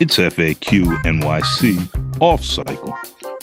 [0.00, 2.96] It's FAQ NYC Off Cycle,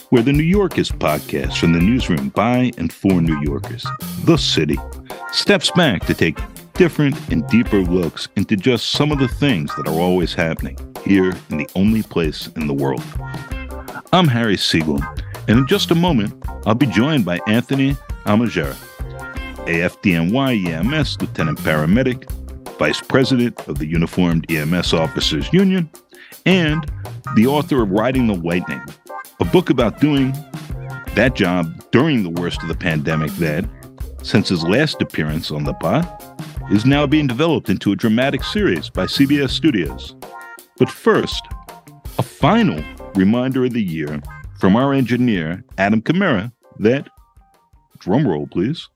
[0.09, 3.85] where the New Yorkers podcast from the newsroom by and for New Yorkers,
[4.23, 4.75] the city,
[5.31, 6.39] steps back to take
[6.73, 11.37] different and deeper looks into just some of the things that are always happening here
[11.51, 13.03] in the only place in the world.
[14.11, 14.99] I'm Harry Siegel,
[15.47, 17.95] and in just a moment, I'll be joined by Anthony
[18.25, 18.75] Almojera,
[19.67, 22.27] AFDNY EMS Lieutenant Paramedic,
[22.79, 25.87] Vice President of the Uniformed EMS Officers Union,
[26.47, 26.89] and
[27.35, 28.81] the author of Riding the Lightning,
[29.41, 30.31] a book about doing
[31.13, 33.65] that job during the worst of the pandemic that,
[34.23, 36.07] since his last appearance on the pod,
[36.71, 40.15] is now being developed into a dramatic series by CBS Studios.
[40.77, 41.43] But first,
[42.17, 42.81] a final
[43.13, 44.21] reminder of the year
[44.57, 47.09] from our engineer, Adam Kamara, that,
[47.99, 48.87] drumroll please,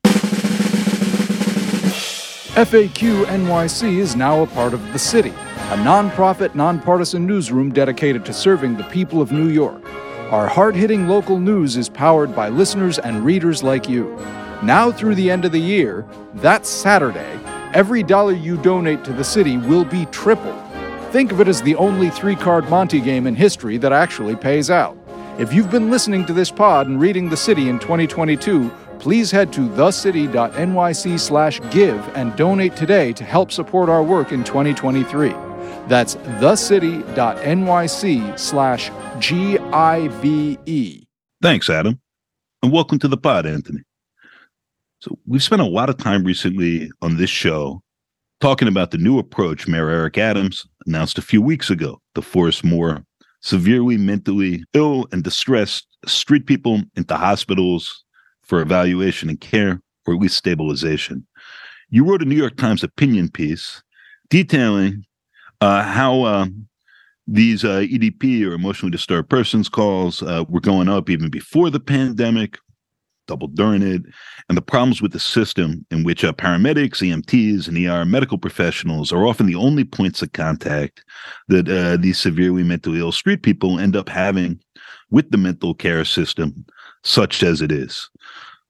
[2.55, 5.33] FAQ NYC is now a part of The City,
[5.71, 9.81] a nonprofit, nonpartisan newsroom dedicated to serving the people of New York.
[10.29, 14.13] Our hard hitting local news is powered by listeners and readers like you.
[14.63, 17.39] Now through the end of the year, that's Saturday,
[17.73, 20.61] every dollar you donate to the city will be tripled.
[21.13, 24.69] Think of it as the only three card Monte game in history that actually pays
[24.69, 24.97] out.
[25.39, 28.69] If you've been listening to this pod and reading The City in 2022,
[28.99, 34.43] please head to thecity.nyc slash give and donate today to help support our work in
[34.43, 35.33] 2023.
[35.87, 41.07] That's thecity.nyc slash G-I-V-E.
[41.41, 41.99] Thanks, Adam.
[42.63, 43.81] And welcome to the pod, Anthony.
[44.99, 47.81] So we've spent a lot of time recently on this show
[48.39, 52.63] talking about the new approach Mayor Eric Adams announced a few weeks ago to force
[52.63, 53.03] more
[53.41, 58.03] severely mentally ill and distressed street people into hospitals
[58.43, 61.25] for evaluation and care, or at least stabilization.
[61.89, 63.81] You wrote a New York Times opinion piece
[64.29, 65.03] detailing
[65.61, 66.45] uh, how uh,
[67.27, 71.79] these uh, EDP or emotionally disturbed persons calls uh, were going up even before the
[71.79, 72.57] pandemic,
[73.27, 74.01] double during it,
[74.49, 79.13] and the problems with the system in which uh, paramedics, EMTs, and ER medical professionals
[79.13, 81.03] are often the only points of contact
[81.47, 84.59] that uh, these severely mentally ill street people end up having
[85.11, 86.65] with the mental care system,
[87.03, 88.09] such as it is.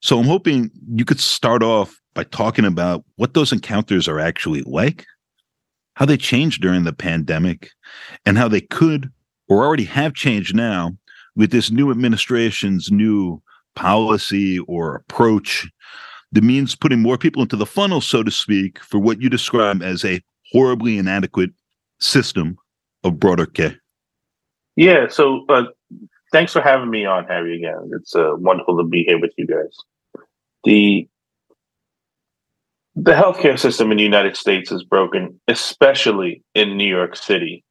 [0.02, 4.64] So I'm hoping you could start off by talking about what those encounters are actually
[4.64, 5.06] like,
[6.02, 7.70] how they changed during the pandemic,
[8.26, 9.12] and how they could
[9.48, 10.98] or already have changed now
[11.36, 13.40] with this new administration's new
[13.76, 15.70] policy or approach
[16.32, 19.84] that means putting more people into the funnel, so to speak, for what you describe
[19.84, 20.20] as a
[20.52, 21.52] horribly inadequate
[22.00, 22.58] system
[23.04, 23.76] of broader care.
[24.76, 25.08] Yeah.
[25.08, 25.66] So uh,
[26.32, 27.58] thanks for having me on, Harry.
[27.58, 29.78] Again, it's uh, wonderful to be here with you guys
[30.64, 31.08] the
[32.96, 37.64] the healthcare system in the United States is broken, especially in New York City.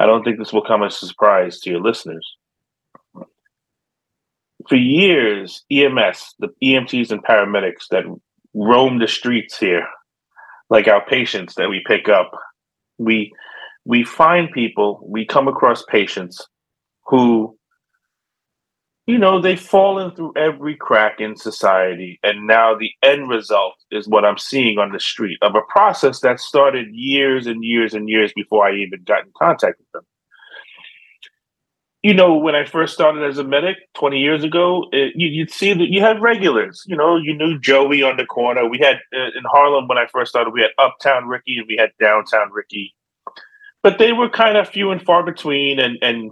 [0.00, 2.36] I don't think this will come as a surprise to your listeners.
[4.68, 8.04] For years, EMS, the EMTs and paramedics that
[8.54, 9.86] roam the streets here,
[10.70, 12.30] like our patients that we pick up,
[12.98, 13.32] we
[13.84, 16.46] we find people, we come across patients
[17.06, 17.56] who
[19.12, 22.18] you know, they've fallen through every crack in society.
[22.22, 26.20] And now the end result is what I'm seeing on the street of a process
[26.20, 30.06] that started years and years and years before I even got in contact with them.
[32.02, 35.52] You know, when I first started as a medic 20 years ago, it, you, would
[35.52, 36.82] see that you had regulars.
[36.86, 38.66] You know, you knew Joey on the corner.
[38.66, 41.76] We had uh, in Harlem when I first started, we had Uptown Ricky and we
[41.78, 42.94] had Downtown Ricky.
[43.82, 45.78] But they were kind of few and far between.
[45.78, 46.30] And, and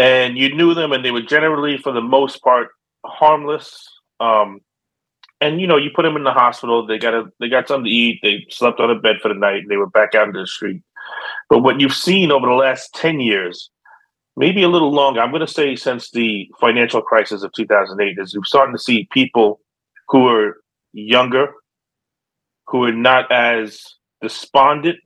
[0.00, 2.68] and you knew them, and they were generally, for the most part,
[3.04, 3.86] harmless.
[4.18, 4.62] Um,
[5.42, 6.86] and you know, you put them in the hospital.
[6.86, 8.18] They got a, they got something to eat.
[8.22, 9.58] They slept on a bed for the night.
[9.58, 10.80] And they were back out into the street.
[11.50, 13.68] But what you've seen over the last ten years,
[14.38, 18.32] maybe a little longer, I'm going to say since the financial crisis of 2008, is
[18.32, 19.60] you're starting to see people
[20.08, 20.56] who are
[20.94, 21.52] younger,
[22.68, 23.84] who are not as
[24.22, 24.96] despondent,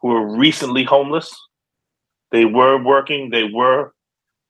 [0.00, 1.32] who are recently homeless.
[2.32, 3.30] They were working.
[3.30, 3.93] They were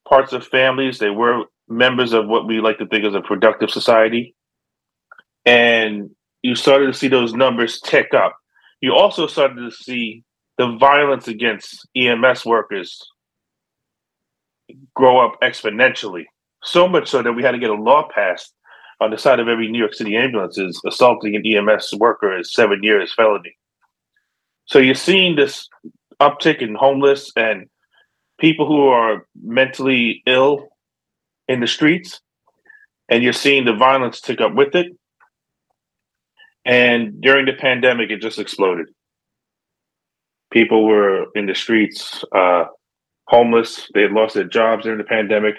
[0.08, 0.98] parts of families.
[0.98, 4.34] They were members of what we like to think as a productive society.
[5.44, 6.10] And
[6.42, 8.36] you started to see those numbers tick up.
[8.80, 10.24] You also started to see
[10.58, 13.02] the violence against EMS workers
[14.94, 16.24] grow up exponentially.
[16.62, 18.54] So much so that we had to get a law passed
[19.00, 22.52] on the side of every New York City ambulance is assaulting an EMS worker is
[22.52, 23.56] seven years felony.
[24.66, 25.68] So you're seeing this
[26.20, 27.66] uptick in homeless and
[28.38, 30.69] people who are mentally ill
[31.48, 32.20] in the streets,
[33.08, 34.86] and you're seeing the violence tick up with it.
[36.64, 38.86] And during the pandemic, it just exploded.
[40.50, 42.64] People were in the streets, uh,
[43.26, 43.90] homeless.
[43.92, 45.56] They had lost their jobs during the pandemic.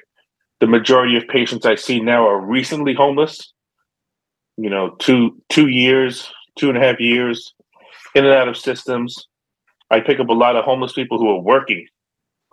[0.62, 3.54] The majority of patients I see now are recently homeless.
[4.57, 7.54] You know, two two years, two and a half years,
[8.16, 9.28] in and out of systems.
[9.92, 11.86] I pick up a lot of homeless people who are working,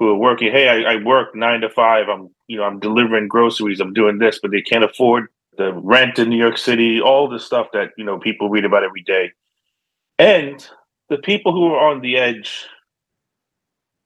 [0.03, 0.51] who are working.
[0.51, 2.09] Hey, I, I work nine to five.
[2.09, 3.81] I'm you know I'm delivering groceries.
[3.81, 7.01] I'm doing this, but they can't afford the rent in New York City.
[7.01, 9.31] All the stuff that you know people read about every day,
[10.19, 10.67] and
[11.09, 12.67] the people who are on the edge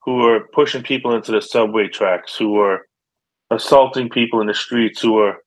[0.07, 2.87] who are pushing people into the subway tracks, who are
[3.51, 5.39] assaulting people in the streets, who are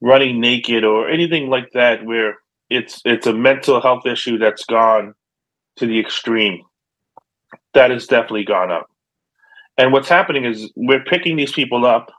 [0.00, 2.36] running naked or anything like that, where
[2.70, 5.14] it's it's a mental health issue that's gone
[5.76, 6.62] to the extreme.
[7.72, 8.88] That has definitely gone up.
[9.76, 12.12] And what's happening is we're picking these people up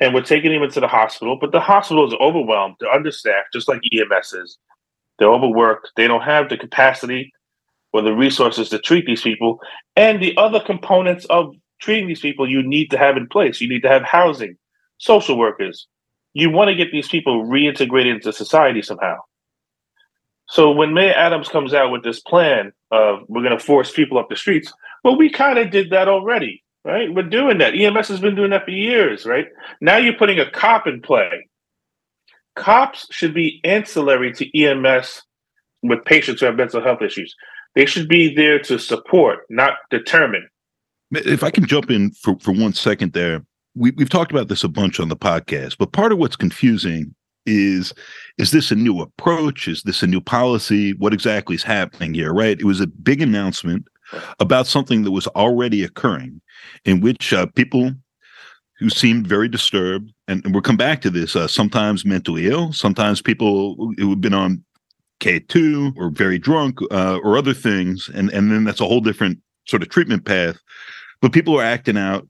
[0.00, 2.76] and we're taking them into the hospital, but the hospital is overwhelmed.
[2.80, 4.58] They're understaffed, just like EMS is.
[5.18, 5.92] They're overworked.
[5.96, 7.32] They don't have the capacity
[7.94, 9.60] or the resources to treat these people
[9.94, 13.68] and the other components of treating these people you need to have in place you
[13.68, 14.56] need to have housing
[14.98, 15.86] social workers
[16.34, 19.16] you want to get these people reintegrated into society somehow
[20.48, 24.18] so when mayor adams comes out with this plan of we're going to force people
[24.18, 24.72] up the streets
[25.04, 28.50] well we kind of did that already right we're doing that ems has been doing
[28.50, 29.46] that for years right
[29.80, 31.46] now you're putting a cop in play
[32.56, 35.22] cops should be ancillary to ems
[35.82, 37.34] with patients who have mental health issues
[37.74, 40.48] they should be there to support, not determine.
[41.12, 44.64] If I can jump in for, for one second there, we, we've talked about this
[44.64, 47.14] a bunch on the podcast, but part of what's confusing
[47.46, 47.92] is
[48.38, 49.68] is this a new approach?
[49.68, 50.94] Is this a new policy?
[50.94, 52.58] What exactly is happening here, right?
[52.58, 53.86] It was a big announcement
[54.40, 56.40] about something that was already occurring
[56.84, 57.92] in which uh, people
[58.78, 62.72] who seemed very disturbed, and, and we'll come back to this, uh, sometimes mentally ill,
[62.72, 64.64] sometimes people who have been on
[65.20, 68.10] K2 or very drunk uh, or other things.
[68.12, 70.56] And, and then that's a whole different sort of treatment path.
[71.22, 72.28] But people are acting out,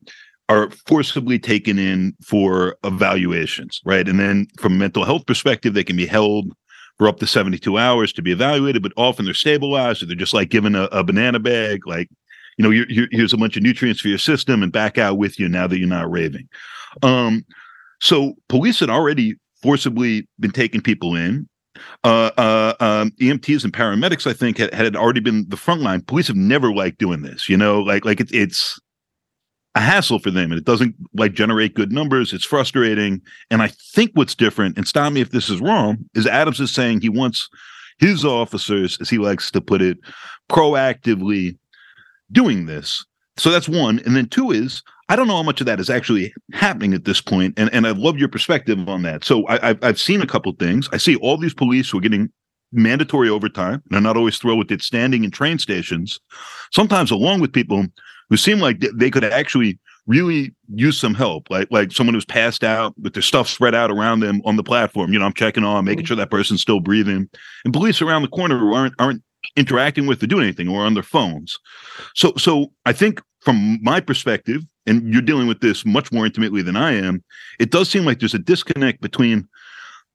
[0.48, 4.06] are forcibly taken in for evaluations, right?
[4.06, 6.52] And then from a mental health perspective, they can be held
[6.98, 10.34] for up to 72 hours to be evaluated, but often they're stabilized or they're just
[10.34, 12.08] like given a, a banana bag, like,
[12.56, 15.18] you know, you're, you're, here's a bunch of nutrients for your system and back out
[15.18, 16.48] with you now that you're not raving.
[17.02, 17.44] Um,
[18.00, 21.48] so police had already forcibly been taking people in
[22.04, 26.02] uh, uh, um, EMTs and paramedics, I think, had, had already been the front line.
[26.02, 28.78] Police have never liked doing this, you know, like like it, it's
[29.74, 32.32] a hassle for them, and it doesn't like generate good numbers.
[32.32, 36.26] It's frustrating, and I think what's different, and stop me if this is wrong, is
[36.26, 37.48] Adams is saying he wants
[37.98, 39.98] his officers, as he likes to put it,
[40.50, 41.56] proactively
[42.32, 43.04] doing this.
[43.36, 45.90] So that's one, and then two is I don't know how much of that is
[45.90, 49.24] actually happening at this point, and and I love your perspective on that.
[49.24, 50.88] So I, have I've seen a couple things.
[50.92, 52.30] I see all these police who are getting
[52.72, 53.82] mandatory overtime.
[53.90, 56.20] They're not always thrilled with it standing in train stations.
[56.72, 57.86] Sometimes along with people
[58.30, 62.64] who seem like they could actually really use some help, like like someone who's passed
[62.64, 65.12] out with their stuff spread out around them on the platform.
[65.12, 66.08] You know, I'm checking on, making mm-hmm.
[66.08, 67.28] sure that person's still breathing,
[67.64, 69.22] and police around the corner who aren't aren't
[69.56, 71.58] interacting with or doing anything or on their phones.
[72.14, 76.62] So so I think from my perspective, and you're dealing with this much more intimately
[76.62, 77.22] than I am,
[77.58, 79.48] it does seem like there's a disconnect between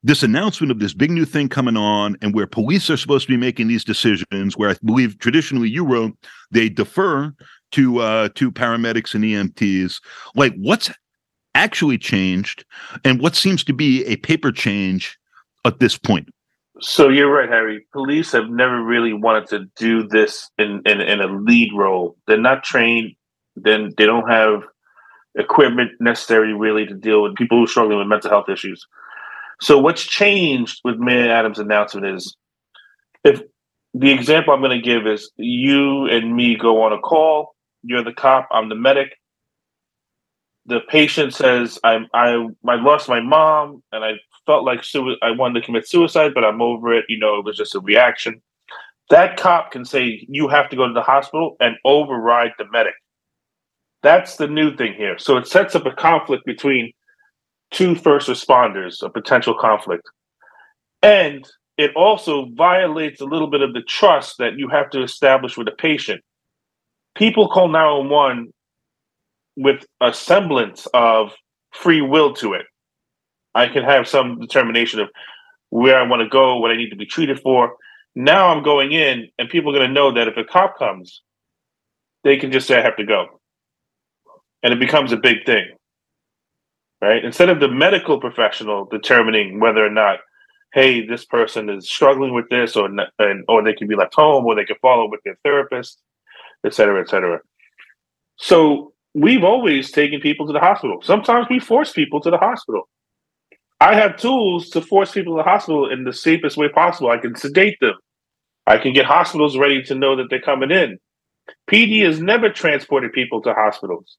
[0.01, 3.33] this announcement of this big new thing coming on and where police are supposed to
[3.33, 6.15] be making these decisions, where I believe traditionally you wrote
[6.51, 7.33] they defer
[7.71, 10.01] to uh, to paramedics and EMTs.
[10.35, 10.91] Like what's
[11.55, 12.65] actually changed
[13.03, 15.17] and what seems to be a paper change
[15.65, 16.29] at this point?
[16.81, 17.85] So you're right, Harry.
[17.91, 22.15] Police have never really wanted to do this in, in, in a lead role.
[22.25, 23.15] They're not trained
[23.63, 24.63] then they don't have
[25.35, 28.85] equipment necessary really to deal with people who are struggling with mental health issues.
[29.61, 32.35] So what's changed with Mayor Adams' announcement is
[33.23, 33.41] if
[33.93, 38.03] the example I'm going to give is you and me go on a call, you're
[38.03, 39.17] the cop, I'm the medic.
[40.65, 44.13] The patient says, "I I I lost my mom, and I
[44.45, 44.83] felt like
[45.21, 47.05] I wanted to commit suicide, but I'm over it.
[47.09, 48.41] You know, it was just a reaction."
[49.09, 52.93] That cop can say, "You have to go to the hospital," and override the medic.
[54.03, 55.17] That's the new thing here.
[55.17, 56.93] So it sets up a conflict between
[57.71, 60.07] two first responders, a potential conflict.
[61.01, 65.57] And it also violates a little bit of the trust that you have to establish
[65.57, 66.21] with a patient.
[67.19, 68.51] People call 911
[69.57, 71.33] with a semblance of
[71.71, 72.65] free will to it.
[73.53, 75.09] I can have some determination of
[75.69, 77.75] where I want to go, what I need to be treated for.
[78.15, 81.21] Now I'm going in, and people are going to know that if a cop comes,
[82.23, 83.39] they can just say, I have to go
[84.63, 85.65] and it becomes a big thing,
[87.01, 87.23] right?
[87.23, 90.19] Instead of the medical professional determining whether or not,
[90.73, 94.45] hey, this person is struggling with this, or and, or they can be left home,
[94.45, 96.01] or they can follow with their therapist,
[96.65, 97.39] et cetera, et cetera.
[98.37, 101.01] So we've always taken people to the hospital.
[101.01, 102.87] Sometimes we force people to the hospital.
[103.81, 107.09] I have tools to force people to the hospital in the safest way possible.
[107.09, 107.95] I can sedate them.
[108.67, 110.99] I can get hospitals ready to know that they're coming in.
[111.69, 114.17] PD has never transported people to hospitals.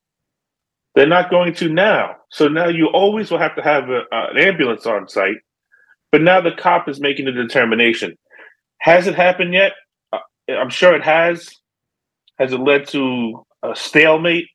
[0.95, 2.17] They're not going to now.
[2.31, 5.37] So now you always will have to have a, uh, an ambulance on site.
[6.11, 8.17] But now the cop is making the determination.
[8.79, 9.73] Has it happened yet?
[10.13, 10.19] Uh,
[10.49, 11.49] I'm sure it has.
[12.41, 14.49] Has it led to a stalemate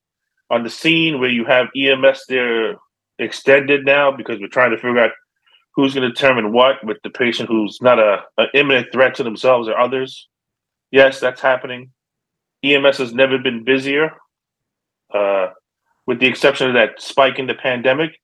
[0.49, 2.75] on the scene where you have EMS there
[3.19, 5.11] extended now because we're trying to figure out
[5.75, 9.23] who's going to determine what with the patient who's not a an imminent threat to
[9.23, 10.27] themselves or others.
[10.91, 11.91] Yes, that's happening.
[12.63, 14.11] EMS has never been busier.
[15.13, 15.47] Uh,
[16.07, 18.19] with the exception of that spike in the pandemic,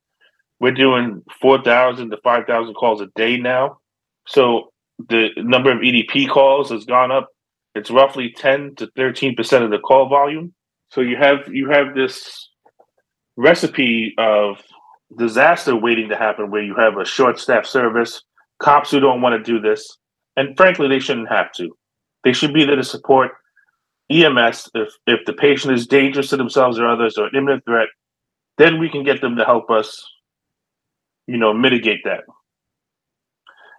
[0.60, 3.80] we're doing 4,000 to 5,000 calls a day now.
[4.28, 4.72] So
[5.10, 7.30] the number of EDP calls has gone up.
[7.76, 10.54] It's roughly 10 to 13% of the call volume.
[10.90, 12.50] So you have you have this
[13.38, 14.62] recipe of
[15.18, 18.24] disaster waiting to happen where you have a short staff service,
[18.60, 19.98] cops who don't want to do this,
[20.36, 21.70] and frankly they shouldn't have to.
[22.24, 23.32] They should be there to support
[24.12, 27.88] EMS, if if the patient is dangerous to themselves or others or an imminent threat,
[28.58, 30.06] then we can get them to help us,
[31.28, 32.22] you know, mitigate that.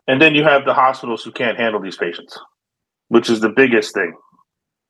[0.09, 2.39] And then you have the hospitals who can't handle these patients,
[3.13, 4.15] which is the biggest thing.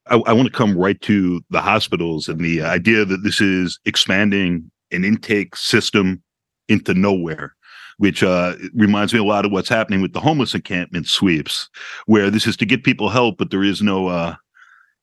[0.07, 3.81] I, I want to come right to the hospitals and the idea that this is
[3.85, 6.23] expanding an intake system
[6.69, 7.57] into nowhere
[7.99, 11.69] which uh, reminds me a lot of what's happening with the homeless encampment sweeps,
[12.07, 14.35] where this is to get people help, but there is no uh,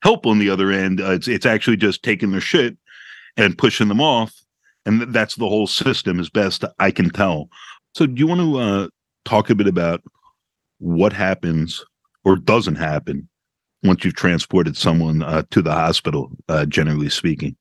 [0.02, 1.00] help on the other end.
[1.00, 2.76] Uh, it's it's actually just taking their shit
[3.38, 4.34] and pushing them off,
[4.84, 7.48] and th- that's the whole system, as best I can tell.
[7.94, 8.88] So, do you want to uh,
[9.24, 10.02] talk a bit about
[10.78, 11.82] what happens
[12.24, 13.28] or doesn't happen
[13.82, 17.56] once you've transported someone uh, to the hospital, uh, generally speaking?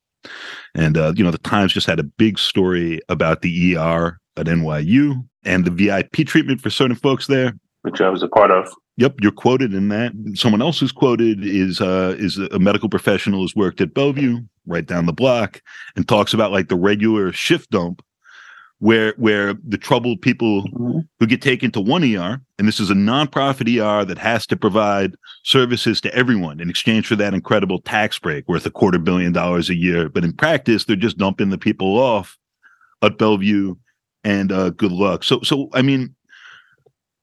[0.75, 4.47] And uh, you know, the Times just had a big story about the ER at
[4.47, 8.67] NYU and the VIP treatment for certain folks there, which I was a part of.
[8.97, 10.11] Yep, you're quoted in that.
[10.33, 14.85] Someone else who's quoted is uh, is a medical professional who's worked at Bellevue, right
[14.85, 15.61] down the block,
[15.95, 18.03] and talks about like the regular shift dump,
[18.79, 20.99] where where the troubled people mm-hmm.
[21.19, 24.57] who get taken to one ER, and this is a nonprofit ER that has to
[24.57, 29.33] provide services to everyone in exchange for that incredible tax break worth a quarter billion
[29.33, 30.09] dollars a year.
[30.09, 32.37] But in practice, they're just dumping the people off
[33.01, 33.75] at Bellevue,
[34.23, 35.23] and uh, good luck.
[35.23, 36.15] So so I mean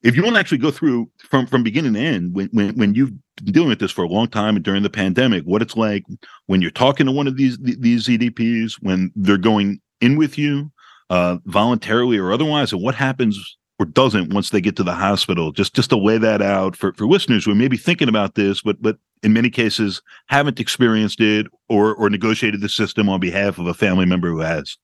[0.02, 2.94] if you want to actually go through from from beginning to end when when when
[2.94, 5.76] you've been dealing with this for a long time and during the pandemic what it's
[5.76, 6.04] like
[6.46, 10.70] when you're talking to one of these these edps when they're going in with you
[11.10, 15.52] uh voluntarily or otherwise and what happens or doesn't once they get to the hospital?
[15.52, 18.62] Just just to lay that out for for listeners who may be thinking about this
[18.62, 23.58] but but in many cases haven't experienced it or or negotiated the system on behalf
[23.58, 24.76] of a family member who has.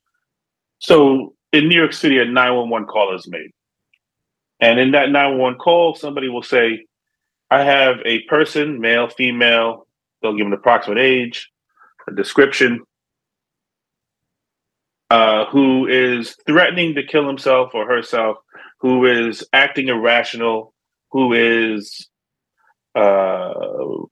[0.79, 3.51] So in new york city a 911 call is made.
[4.63, 6.87] And in that 911 call, somebody will say,
[7.51, 9.89] I have a person, male, female,
[10.23, 11.51] they'll give an approximate age,
[12.09, 12.81] a description,
[15.13, 18.39] uh, who is threatening to kill himself or herself,
[18.81, 20.73] who is acting irrational,
[21.11, 22.09] who is
[22.95, 23.53] uh,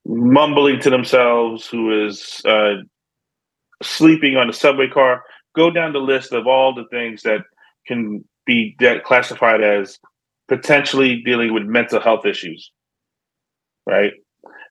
[0.04, 2.75] mumbling to themselves, who is uh,
[3.83, 5.23] sleeping on a subway car.
[5.57, 7.40] Go down the list of all the things that
[7.87, 9.99] can be de- classified as
[10.49, 12.71] potentially dealing with mental health issues,
[13.87, 14.12] right?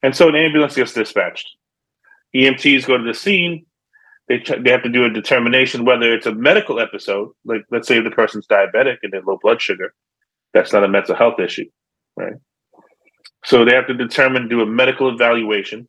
[0.03, 1.49] And so an ambulance gets dispatched.
[2.35, 3.65] EMTs go to the scene.
[4.29, 7.87] They ch- they have to do a determination whether it's a medical episode, like let's
[7.87, 9.93] say the person's diabetic and they low blood sugar.
[10.53, 11.65] That's not a mental health issue,
[12.15, 12.33] right?
[13.43, 15.87] So they have to determine, do a medical evaluation,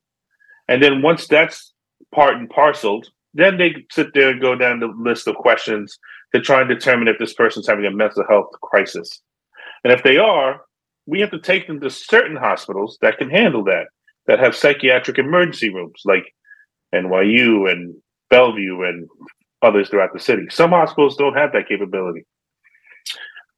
[0.69, 1.73] and then once that's
[2.15, 5.99] part and parceled, then they sit there and go down the list of questions
[6.35, 9.21] to try and determine if this person's having a mental health crisis.
[9.85, 10.63] And if they are,
[11.07, 13.87] we have to take them to certain hospitals that can handle that,
[14.27, 16.33] that have psychiatric emergency rooms like
[16.95, 17.95] NYU and
[18.31, 19.09] Bellevue and
[19.63, 20.47] others throughout the city.
[20.51, 22.25] Some hospitals don't have that capability.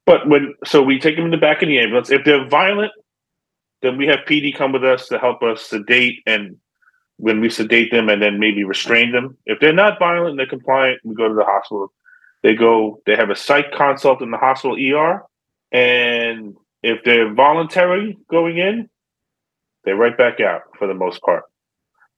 [0.04, 2.10] But when so we take them in the back of the ambulance.
[2.10, 2.92] If they're violent,
[3.82, 6.56] then we have PD come with us to help us sedate and
[7.18, 9.36] when we sedate them and then maybe restrain them.
[9.46, 11.92] If they're not violent and they're compliant, we go to the hospital.
[12.42, 15.22] They go, they have a psych consult in the hospital ER
[15.70, 18.88] and if they're voluntary going in,
[19.84, 21.44] they're right back out for the most part.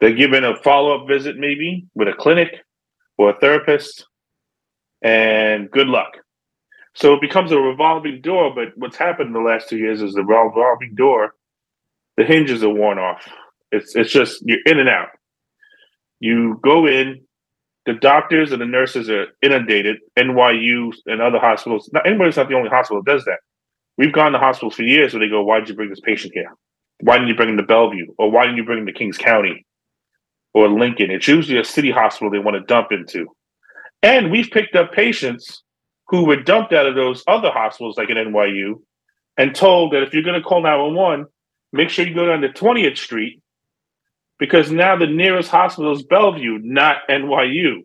[0.04, 2.50] They're given a follow up visit, maybe with a clinic
[3.16, 4.06] or a therapist,
[5.00, 6.18] and good luck.
[6.94, 8.54] So it becomes a revolving door.
[8.54, 11.32] But what's happened in the last two years is the revolving door,
[12.18, 13.26] the hinges are worn off.
[13.73, 15.08] It's it's just you're in and out.
[16.20, 17.23] You go in,
[17.87, 20.00] the doctors and the nurses are inundated.
[20.18, 21.88] NYU and other hospitals.
[21.94, 23.38] Not anybody's not the only hospital that does that.
[23.96, 26.34] We've gone to hospitals for years where they go, "Why did you bring this patient
[26.34, 26.52] here?
[27.00, 28.12] Why didn't you bring him to Bellevue?
[28.18, 29.64] Or why didn't you bring him to Kings County
[30.54, 33.26] or Lincoln?" It's usually a city hospital they want to dump into.
[34.02, 35.62] And we've picked up patients
[36.08, 38.82] who were dumped out of those other hospitals, like at NYU,
[39.37, 41.26] and told that if you're going to call 911,
[41.73, 43.42] make sure you go down to 20th Street
[44.38, 47.82] because now the nearest hospital is Bellevue, not NYU.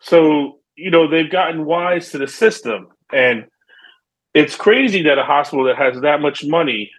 [0.00, 2.88] So, you know, they've gotten wise to the system.
[3.12, 3.46] And
[4.34, 6.90] it's crazy that a hospital that has that much money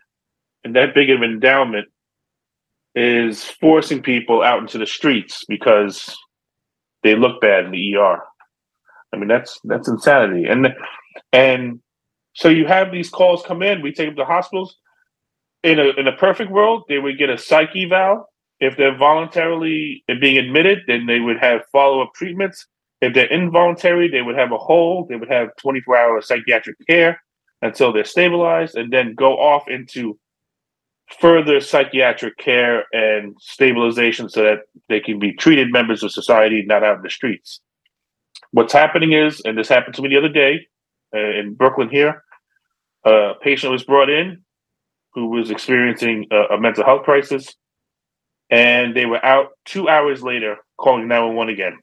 [0.63, 1.87] and that big of an endowment
[2.96, 6.15] is forcing people out into the streets because
[7.03, 8.19] they look bad in the ER.
[9.13, 10.46] I mean, that's that's insanity.
[10.46, 10.69] And
[11.34, 11.79] and
[12.34, 13.81] so you have these calls come in.
[13.81, 14.77] We take them to hospitals.
[15.63, 18.25] In a in a perfect world, they would get a psych eval.
[18.60, 22.67] If they're voluntarily being admitted, then they would have follow up treatments.
[23.01, 25.08] If they're involuntary, they would have a hold.
[25.08, 27.22] They would have 24 hour psychiatric care
[27.62, 30.17] until they're stabilized, and then go off into
[31.19, 36.83] further psychiatric care and stabilization so that they can be treated members of society, not
[36.83, 37.61] out in the streets.
[38.51, 40.67] What's happening is, and this happened to me the other day
[41.15, 42.23] uh, in Brooklyn here,
[43.05, 44.43] a patient was brought in
[45.13, 47.55] who was experiencing a, a mental health crisis,
[48.49, 51.79] and they were out two hours later calling 911 again.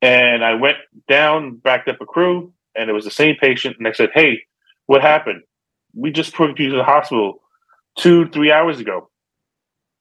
[0.00, 0.76] And I went
[1.08, 3.76] down, backed up a crew, and it was the same patient.
[3.78, 4.42] And I said, Hey,
[4.86, 5.42] what happened?
[5.94, 7.40] We just put you to the hospital
[7.98, 9.10] two, three hours ago.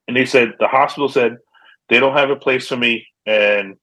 [0.07, 1.37] And they said, The hospital said
[1.89, 3.75] they don't have a place for me and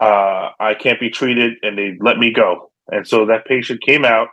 [0.00, 1.54] uh, I can't be treated.
[1.62, 2.70] And they let me go.
[2.88, 4.28] And so that patient came out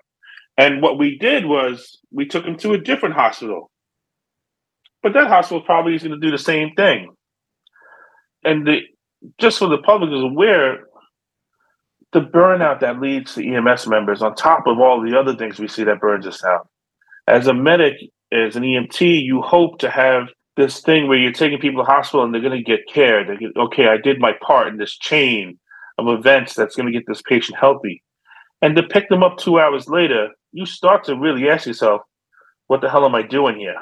[0.58, 3.72] and what we did was we took him to a different hospital.
[5.02, 7.14] But that hospital probably is going to do the same thing.
[8.44, 8.82] And the,
[9.40, 10.86] just so the public is aware,
[12.12, 15.68] the burnout that leads to EMS members, on top of all the other things we
[15.68, 16.70] see that burns us out.
[17.28, 17.96] As a medic,
[18.34, 22.24] as an EMT, you hope to have this thing where you're taking people to hospital
[22.24, 23.26] and they're going to get care.
[23.26, 25.60] They get, okay, I did my part in this chain
[25.98, 28.04] of events that's going to get this patient healthy.
[28.62, 32.02] And to pick them up two hours later you start to really ask yourself,
[32.68, 33.76] what the hell am I doing here?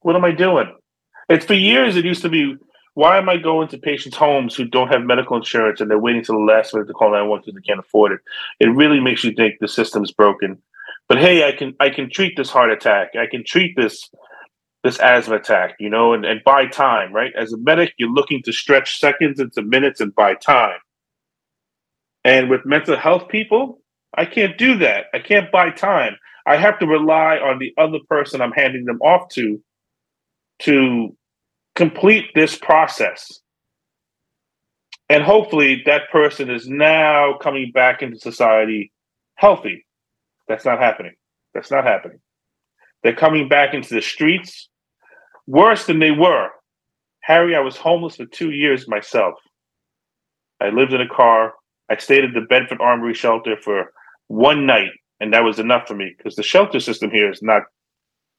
[0.00, 0.72] What am I doing?
[1.28, 2.56] It's for years it used to be,
[2.94, 6.22] why am I going to patients' homes who don't have medical insurance and they're waiting
[6.22, 8.20] till the last minute to call 911 because they can't afford it?
[8.60, 10.62] It really makes you think the system's broken.
[11.08, 13.10] But hey, I can I can treat this heart attack.
[13.14, 14.10] I can treat this
[14.82, 17.32] this asthma attack, you know, and, and buy time, right?
[17.38, 20.78] As a medic, you're looking to stretch seconds into minutes and buy time.
[22.22, 23.80] And with mental health people,
[24.16, 25.06] I can't do that.
[25.14, 26.16] I can't buy time.
[26.46, 29.60] I have to rely on the other person I'm handing them off to
[30.60, 31.16] to
[31.74, 33.40] complete this process.
[35.08, 38.92] And hopefully that person is now coming back into society
[39.36, 39.84] healthy.
[40.48, 41.14] That's not happening.
[41.54, 42.18] That's not happening.
[43.02, 44.68] They're coming back into the streets
[45.46, 46.48] worse than they were.
[47.20, 49.34] Harry, I was homeless for two years myself.
[50.60, 51.54] I lived in a car.
[51.90, 53.92] I stayed at the Bedford Armory shelter for
[54.28, 57.62] one night, and that was enough for me because the shelter system here is not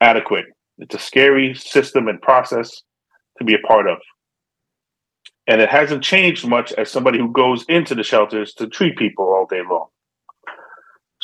[0.02, 0.46] adequate.
[0.78, 2.82] It's a scary system and process
[3.38, 3.98] to be a part of.
[5.48, 9.26] And it hasn't changed much as somebody who goes into the shelters to treat people
[9.26, 9.88] all day long.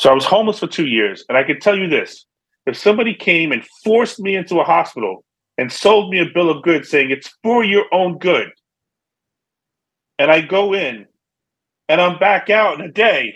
[0.02, 1.24] So I was homeless for two years.
[1.30, 2.26] And I can tell you this
[2.66, 5.24] if somebody came and forced me into a hospital
[5.60, 8.50] and sold me a bill of goods saying it's for your own good,
[10.18, 11.06] and I go in
[11.88, 13.36] and I'm back out in a day,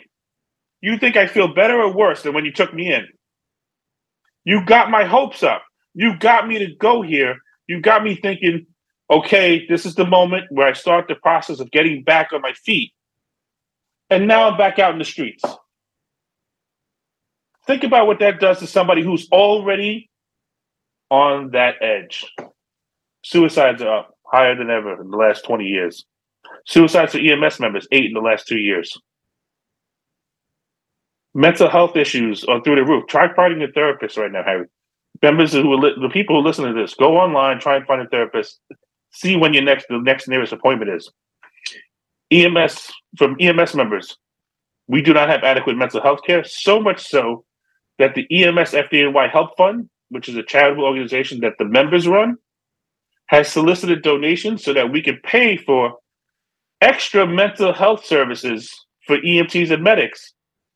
[0.81, 3.05] you think I feel better or worse than when you took me in?
[4.43, 5.61] You got my hopes up.
[5.93, 7.35] You got me to go here.
[7.67, 8.65] You got me thinking,
[9.11, 12.53] okay, this is the moment where I start the process of getting back on my
[12.53, 12.91] feet.
[14.09, 15.43] And now I'm back out in the streets.
[17.67, 20.09] Think about what that does to somebody who's already
[21.09, 22.25] on that edge.
[23.23, 26.05] Suicides are up higher than ever in the last 20 years.
[26.67, 28.95] Suicides for EMS members, eight in the last two years
[31.35, 33.05] mental health issues are through the roof.
[33.07, 34.65] Try finding a therapist right now, Harry.
[35.21, 38.01] Members who are li- the people who listen to this, go online, try and find
[38.01, 38.59] a therapist.
[39.11, 41.11] See when your next the next nearest appointment is.
[42.31, 44.17] EMS from EMS members,
[44.87, 46.43] we do not have adequate mental health care.
[46.43, 47.45] So much so
[47.99, 52.37] that the EMS FDNY Help Fund, which is a charitable organization that the members run,
[53.27, 55.95] has solicited donations so that we can pay for
[56.81, 58.71] extra mental health services
[59.07, 60.33] for EMTs and medics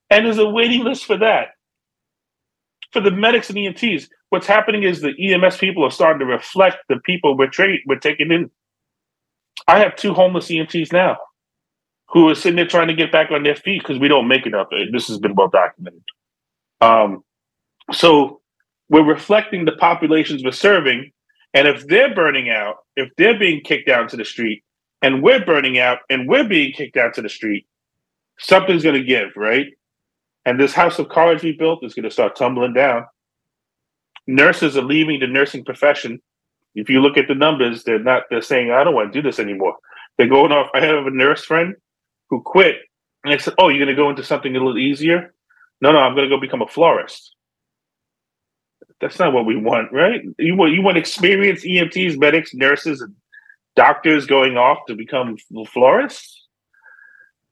[0.10, 1.50] and there's a waiting list for that.
[2.92, 6.78] For the medics and EMTs, what's happening is the EMS people are starting to reflect
[6.90, 8.50] the people we're, tra- we're taking in.
[9.68, 11.18] I have two homeless EMTs now
[12.08, 14.48] who are sitting there trying to get back on their feet because we don't make
[14.48, 14.68] enough.
[14.92, 16.02] This has been well documented.
[16.82, 17.24] Um,
[17.92, 18.42] so
[18.90, 21.12] we're reflecting the populations we're serving.
[21.54, 24.64] And if they're burning out, if they're being kicked out to the street,
[25.02, 27.66] and we're burning out and we're being kicked out to the street,
[28.38, 29.68] something's going to give, right?
[30.46, 33.06] And this house of cards we built is going to start tumbling down.
[34.28, 36.22] Nurses are leaving the nursing profession.
[36.76, 39.28] If you look at the numbers, they're not, they're saying, I don't want to do
[39.28, 39.76] this anymore.
[40.18, 40.70] They're going off.
[40.74, 41.76] I have a nurse friend
[42.30, 42.78] who quit
[43.24, 45.34] and they said, Oh, you're going to go into something a little easier?
[45.82, 47.36] No, no, I'm going to go become a florist.
[49.00, 50.22] That's not what we want, right?
[50.38, 53.16] You want you want experienced EMTs, medics, nurses, and
[53.76, 55.38] doctors going off to become
[55.72, 56.48] florists.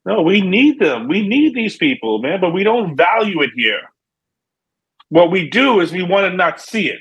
[0.06, 1.08] No, we need them.
[1.08, 3.82] We need these people, man, but we don't value it here.
[5.10, 7.00] What we do is we want to not see it.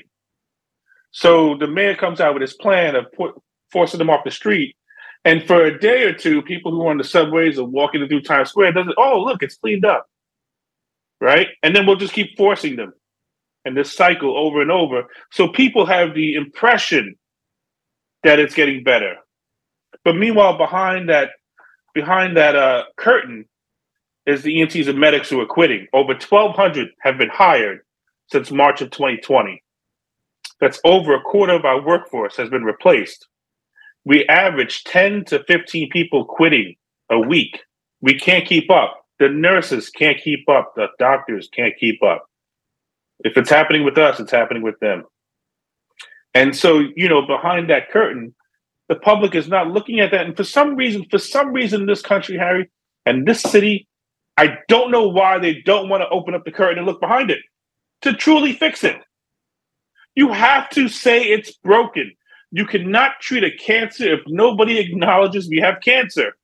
[1.11, 3.33] So the mayor comes out with his plan of put,
[3.71, 4.75] forcing them off the street.
[5.25, 8.21] And for a day or two, people who are on the subways or walking through
[8.21, 10.07] Times Square doesn't, oh, look, it's cleaned up
[11.19, 11.47] right?
[11.63, 12.93] And then we'll just keep forcing them
[13.65, 15.03] and this cycle over and over.
[15.31, 17.15] So people have the impression
[18.23, 19.15] that it's getting better.
[20.03, 21.31] But meanwhile, behind that
[21.93, 23.45] behind that uh, curtain
[24.25, 25.87] is the EMTs and medics who are quitting.
[25.93, 27.79] Over 1,200 have been hired
[28.31, 29.63] since March of 2020.
[30.59, 33.27] That's over a quarter of our workforce has been replaced.
[34.05, 36.75] We average 10 to 15 people quitting
[37.09, 37.59] a week.
[38.01, 39.06] We can't keep up.
[39.19, 40.73] The nurses can't keep up.
[40.75, 42.25] The doctors can't keep up.
[43.19, 45.03] If it's happening with us, it's happening with them.
[46.33, 48.35] And so, you know, behind that curtain,
[48.89, 50.25] the public is not looking at that.
[50.25, 52.69] And for some reason, for some reason, this country, Harry,
[53.05, 53.87] and this city,
[54.37, 57.31] I don't know why they don't want to open up the curtain and look behind
[57.31, 57.39] it
[58.01, 58.97] to truly fix it.
[60.15, 62.13] You have to say it's broken.
[62.51, 66.37] You cannot treat a cancer if nobody acknowledges we have cancer.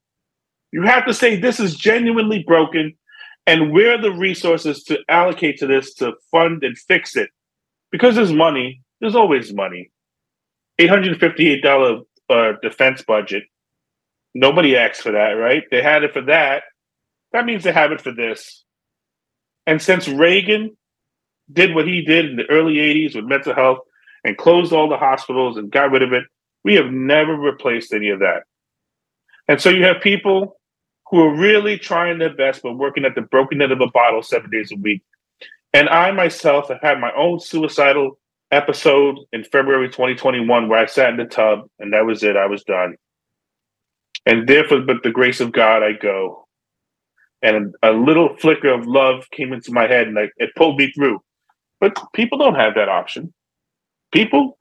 [0.73, 2.95] You have to say this is genuinely broken
[3.45, 7.29] and where are the resources to allocate to this to fund and fix it?
[7.91, 9.91] Because there's money, there's always money.
[10.81, 13.43] $858 uh, defense budget.
[14.33, 15.63] Nobody asked for that, right?
[15.69, 16.63] They had it for that.
[17.33, 18.63] That means they have it for this.
[19.67, 20.75] And since Reagan
[21.51, 23.79] did what he did in the early 80s with mental health
[24.23, 26.23] and closed all the hospitals and got rid of it,
[26.63, 28.43] we have never replaced any of that.
[29.47, 30.57] And so you have people
[31.13, 34.23] who are really trying their best but working at the broken end of a bottle
[34.23, 35.03] seven days a week.
[35.71, 38.17] And I myself have had my own suicidal
[38.49, 42.35] episode in February 2021 where I sat in the tub and that was it.
[42.35, 42.95] I was done.
[44.25, 46.47] And therefore, but the grace of God, I go.
[47.43, 51.21] And a little flicker of love came into my head and it pulled me through.
[51.79, 53.31] But people don't have that option.
[54.11, 54.57] People,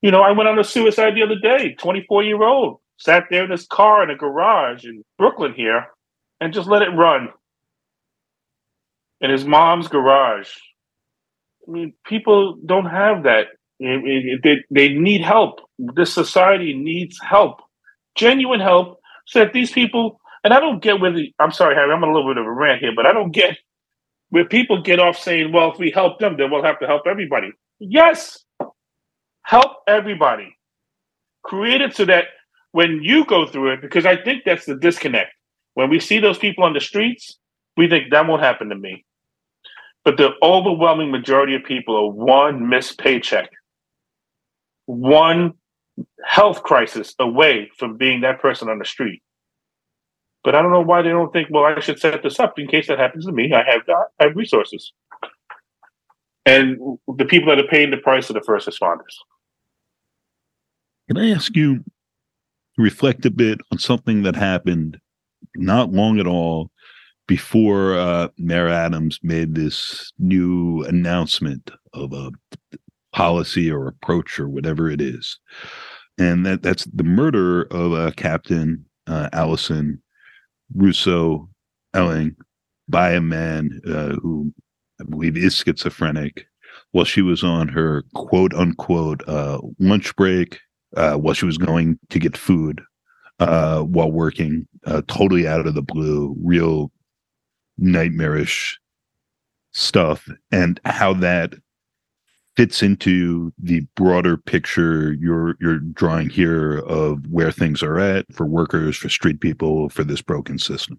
[0.00, 3.44] you know, I went on a suicide the other day, 24 year old sat there
[3.44, 5.86] in his car in a garage in Brooklyn here
[6.40, 7.28] and just let it run
[9.20, 10.50] in his mom's garage.
[11.66, 13.48] I mean, people don't have that.
[13.78, 15.60] They, they need help.
[15.78, 17.60] This society needs help,
[18.14, 21.92] genuine help, so that these people, and I don't get where the, I'm sorry, Harry,
[21.92, 23.58] I'm a little bit of a rant here, but I don't get
[24.30, 27.02] where people get off saying, well, if we help them, then we'll have to help
[27.06, 27.52] everybody.
[27.78, 28.44] Yes,
[29.42, 30.56] help everybody.
[31.42, 32.24] Create it so that
[32.76, 35.32] when you go through it, because I think that's the disconnect.
[35.72, 37.38] When we see those people on the streets,
[37.74, 39.06] we think that won't happen to me.
[40.04, 43.48] But the overwhelming majority of people are one missed paycheck,
[44.84, 45.54] one
[46.22, 49.22] health crisis away from being that person on the street.
[50.44, 52.66] But I don't know why they don't think, well, I should set this up in
[52.66, 53.54] case that happens to me.
[53.54, 54.92] I have I have resources.
[56.44, 56.76] And
[57.08, 59.16] the people that are paying the price are the first responders.
[61.08, 61.82] Can I ask you
[62.76, 64.98] reflect a bit on something that happened
[65.56, 66.70] not long at all
[67.26, 72.30] before uh, Mayor Adams made this new announcement of a
[73.12, 75.38] policy or approach or whatever it is.
[76.18, 80.02] And that, that's the murder of uh, Captain uh, Alison
[80.74, 81.48] Russo
[81.94, 82.36] Elling
[82.88, 84.52] by a man uh, who
[85.00, 86.46] I believe is schizophrenic
[86.92, 90.60] while she was on her quote unquote uh, lunch break
[90.96, 92.82] uh, while she was going to get food
[93.38, 96.90] uh, while working, uh, totally out of the blue, real
[97.78, 98.78] nightmarish
[99.72, 101.54] stuff, and how that
[102.56, 108.46] fits into the broader picture you're you're drawing here of where things are at for
[108.46, 110.98] workers, for street people, for this broken system.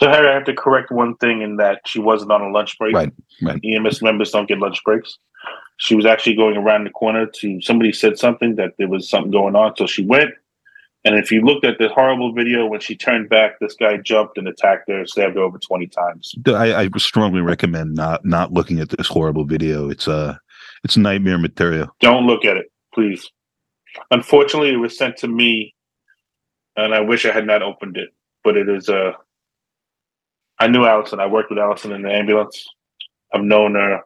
[0.00, 2.76] So Harry, I have to correct one thing in that she wasn't on a lunch
[2.78, 2.94] break.
[2.94, 3.12] Right.
[3.42, 3.60] Right.
[3.64, 5.18] EMS members don't get lunch breaks.
[5.76, 9.32] She was actually going around the corner to somebody said something that there was something
[9.32, 9.76] going on.
[9.76, 10.30] So she went
[11.04, 14.38] And if you looked at the horrible video when she turned back, this guy jumped
[14.38, 16.34] and attacked her, stabbed her over twenty times.
[16.46, 19.90] I, I strongly recommend not not looking at this horrible video.
[19.90, 20.36] It's uh
[20.82, 21.88] it's nightmare material.
[22.00, 23.30] Don't look at it, please.
[24.10, 25.74] Unfortunately, it was sent to me,
[26.76, 28.08] and I wish I had not opened it.
[28.42, 29.12] But it is uh
[30.58, 31.20] I knew Alison.
[31.20, 32.64] I worked with Alison in the ambulance.
[33.34, 34.00] I've known her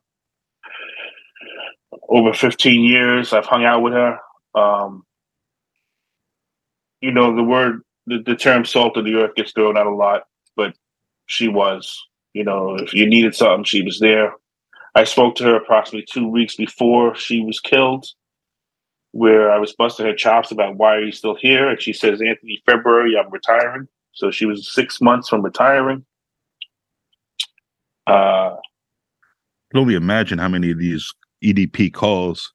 [2.08, 3.32] over 15 years.
[3.32, 4.18] I've hung out with her.
[4.54, 5.04] Um,
[7.00, 9.94] you know, the word, the, the term salt of the earth gets thrown out a
[9.94, 10.22] lot,
[10.56, 10.74] but
[11.26, 12.02] she was.
[12.32, 14.32] You know, if you needed something, she was there.
[14.94, 18.06] I spoke to her approximately two weeks before she was killed,
[19.12, 21.68] where I was busting her chops about why are you still here?
[21.68, 23.88] And she says, Anthony, February, I'm retiring.
[24.12, 26.04] So she was six months from retiring.
[28.06, 28.56] Uh,
[29.70, 32.52] can only imagine how many of these EDP calls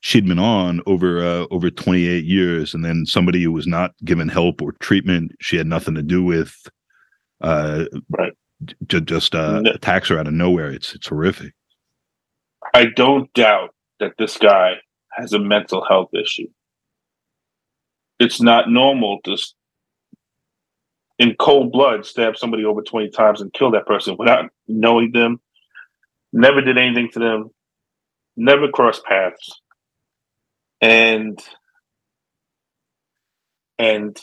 [0.00, 4.28] she'd been on over uh, over 28 years, and then somebody who was not given
[4.28, 6.54] help or treatment she had nothing to do with,
[7.40, 8.32] uh, right.
[8.86, 9.72] j- just uh, no.
[9.72, 10.70] attacks her out of nowhere.
[10.70, 11.52] It's it's horrific.
[12.74, 14.74] I don't doubt that this guy
[15.12, 16.48] has a mental health issue.
[18.20, 19.36] It's not normal to,
[21.18, 25.40] in cold blood, stab somebody over 20 times and kill that person without knowing them,
[26.32, 27.50] never did anything to them,
[28.38, 29.60] never crossed paths.
[30.80, 31.38] And
[33.78, 34.18] and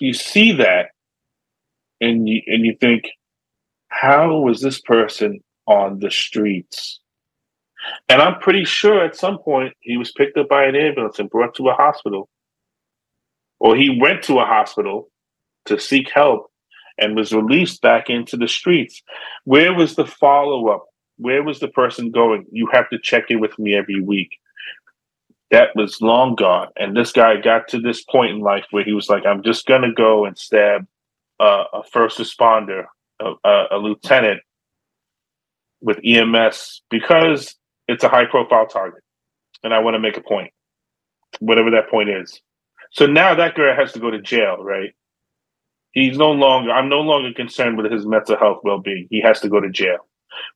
[0.00, 0.86] you see that
[2.00, 3.04] and you and you think,
[3.88, 7.00] how was this person on the streets?
[8.08, 11.28] And I'm pretty sure at some point he was picked up by an ambulance and
[11.28, 12.28] brought to a hospital.
[13.60, 15.08] Or he went to a hospital
[15.66, 16.50] to seek help
[16.98, 19.02] and was released back into the streets.
[19.44, 20.86] Where was the follow up?
[21.16, 22.46] Where was the person going?
[22.50, 24.38] You have to check in with me every week.
[25.50, 26.68] That was long gone.
[26.76, 29.66] And this guy got to this point in life where he was like, I'm just
[29.66, 30.86] going to go and stab
[31.38, 32.86] uh, a first responder,
[33.20, 34.40] a, a, a lieutenant
[35.80, 37.54] with EMS because
[37.86, 39.02] it's a high profile target.
[39.62, 40.50] And I want to make a point,
[41.38, 42.40] whatever that point is.
[42.90, 44.94] So now that guy has to go to jail, right?
[45.92, 49.06] He's no longer, I'm no longer concerned with his mental health well being.
[49.10, 50.06] He has to go to jail.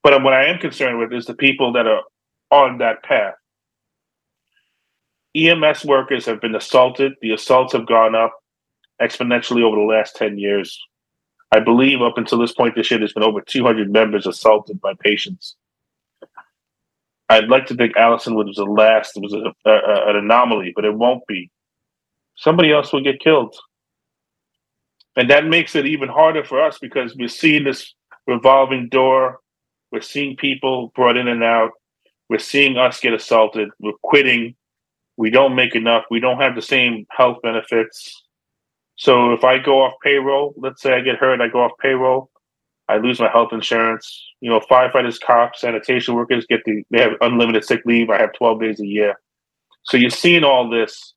[0.02, 2.02] But what I am concerned with is the people that are
[2.50, 3.34] on that path.
[5.36, 7.12] EMS workers have been assaulted.
[7.20, 8.32] The assaults have gone up
[9.00, 10.78] exponentially over the last 10 years.
[11.52, 14.94] I believe up until this point this year, there's been over 200 members assaulted by
[15.00, 15.56] patients.
[17.28, 20.84] I'd like to think Alison was the last, it was a, a, an anomaly, but
[20.84, 21.50] it won't be.
[22.36, 23.54] Somebody else will get killed.
[25.16, 27.94] And that makes it even harder for us because we're seeing this
[28.26, 29.40] revolving door.
[29.90, 31.72] We're seeing people brought in and out.
[32.28, 33.70] We're seeing us get assaulted.
[33.80, 34.54] We're quitting.
[35.16, 36.04] We don't make enough.
[36.10, 38.22] We don't have the same health benefits.
[38.96, 42.30] So if I go off payroll, let's say I get hurt, I go off payroll,
[42.88, 44.24] I lose my health insurance.
[44.40, 48.10] You know, firefighters, cops, sanitation workers get the they have unlimited sick leave.
[48.10, 49.14] I have 12 days a year.
[49.84, 51.14] So you're seeing all this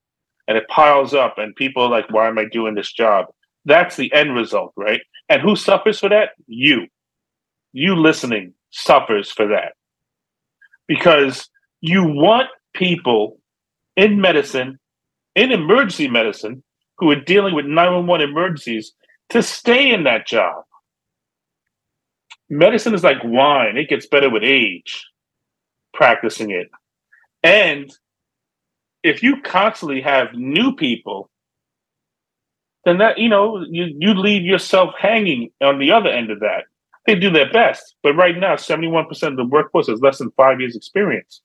[0.48, 3.28] and it piles up and people are like, why am I doing this job?
[3.66, 5.02] That's the end result, right?
[5.30, 6.32] And who suffers for that?
[6.48, 6.88] You.
[7.74, 9.74] You listening suffers for that.
[10.88, 11.50] Because
[11.82, 13.40] you want people
[13.96, 14.80] in medicine,
[15.36, 16.64] in emergency medicine,
[16.98, 18.94] who are dealing with 911 emergencies
[19.30, 20.64] to stay in that job.
[22.50, 25.06] Medicine is like wine, it gets better with age,
[25.94, 26.70] practicing it.
[27.44, 27.92] And
[29.04, 31.32] if you constantly have new people
[32.86, 36.66] then that you know you you leave yourself hanging on the other end of that.
[37.08, 40.20] They do their best, but right now, seventy one percent of the workforce has less
[40.20, 41.42] than five years experience.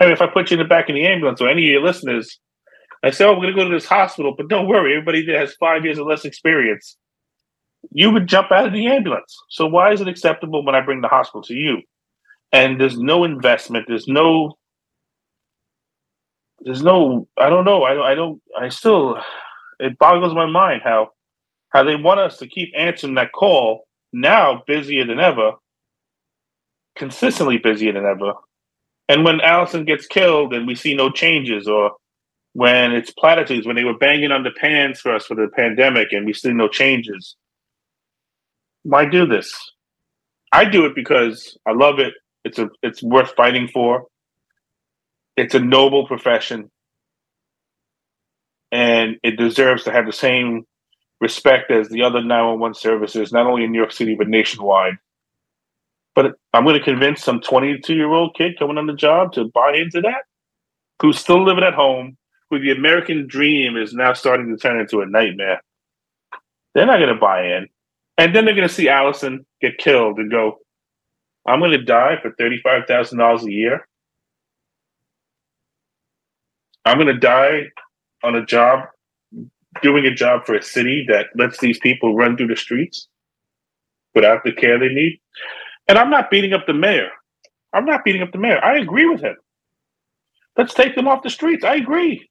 [0.00, 1.72] I mean, if I put you in the back of the ambulance or any of
[1.72, 2.38] your listeners,
[3.02, 5.36] I say, "Oh, we're going to go to this hospital," but don't worry, everybody that
[5.36, 6.96] has five years or less experience,
[7.92, 9.36] you would jump out of the ambulance.
[9.50, 11.82] So why is it acceptable when I bring the hospital to you?
[12.50, 13.86] And there's no investment.
[13.88, 14.54] There's no.
[16.60, 17.28] There's no.
[17.38, 17.82] I don't know.
[17.82, 18.40] I, I don't.
[18.58, 19.18] I still
[19.78, 21.10] it boggles my mind how
[21.70, 25.52] how they want us to keep answering that call now busier than ever,
[26.96, 28.34] consistently busier than ever.
[29.08, 31.92] And when Alison gets killed and we see no changes, or
[32.54, 36.12] when it's platitudes, when they were banging on the pans for us for the pandemic
[36.12, 37.36] and we see no changes,
[38.84, 39.52] why do this?
[40.52, 42.14] I do it because I love it.
[42.44, 44.04] It's a it's worth fighting for.
[45.36, 46.70] It's a noble profession
[48.70, 50.64] and it deserves to have the same
[51.24, 54.98] respect as the other 911 services, not only in New York City, but nationwide.
[56.14, 59.46] But I'm going to convince some 22 year old kid coming on the job to
[59.46, 60.24] buy into that,
[61.00, 65.00] who's still living at home, where the American dream is now starting to turn into
[65.00, 65.62] a nightmare,
[66.74, 67.68] they're not going to buy in.
[68.18, 70.58] And then they're going to see Alison get killed and go,
[71.46, 73.88] I'm going to die for $35,000 a year.
[76.84, 77.70] I'm going to die
[78.22, 78.84] on a job,
[79.82, 83.08] doing a job for a city that lets these people run through the streets
[84.14, 85.20] without the care they need.
[85.88, 87.10] And I'm not beating up the mayor.
[87.72, 88.64] I'm not beating up the mayor.
[88.64, 89.36] I agree with him.
[90.56, 91.64] Let's take them off the streets.
[91.64, 92.28] I agree.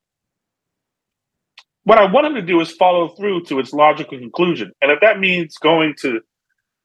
[1.83, 4.71] What I want him to do is follow through to its logical conclusion.
[4.81, 6.21] And if that means going to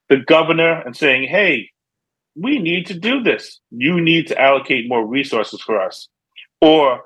[0.09, 1.69] the governor and saying, hey,
[2.35, 6.09] we need to do this, you need to allocate more resources for us.
[6.61, 7.01] Or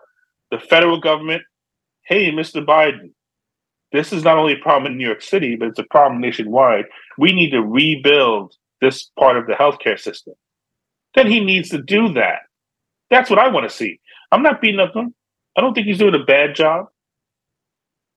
[0.50, 1.44] the federal government,
[2.06, 2.66] hey, Mr.
[2.66, 3.12] Biden,
[3.94, 6.86] this is not only a problem in New York City, but it's a problem nationwide.
[7.18, 10.34] We need to rebuild this part of the healthcare system.
[11.16, 12.40] Then he needs to do that.
[13.12, 14.00] That's what I want to see.
[14.32, 15.14] I'm not beating up him.
[15.56, 16.88] I don't think he's doing a bad job.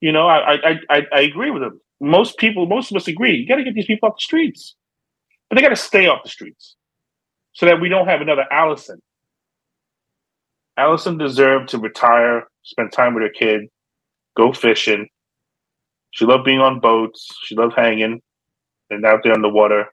[0.00, 1.80] You know, I I I, I agree with him.
[2.00, 3.36] Most people, most of us agree.
[3.36, 4.74] You got to get these people off the streets,
[5.48, 6.74] but they got to stay off the streets
[7.52, 9.00] so that we don't have another Alison.
[10.78, 13.68] Alison deserved to retire, spend time with her kid,
[14.36, 15.08] go fishing.
[16.16, 17.28] She loved being on boats.
[17.44, 18.22] She loved hanging
[18.88, 19.92] and out there on the water.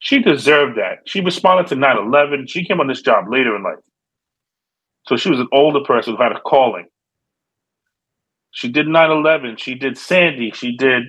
[0.00, 0.98] She deserved that.
[1.06, 2.46] She responded to 9 11.
[2.46, 3.78] She came on this job later in life.
[5.08, 6.88] So she was an older person who had a calling.
[8.50, 9.56] She did 9 11.
[9.56, 10.50] She did Sandy.
[10.50, 11.04] She did